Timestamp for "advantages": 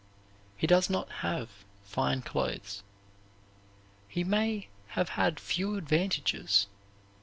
5.75-6.65